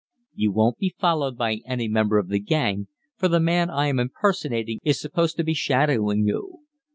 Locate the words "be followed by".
0.79-1.59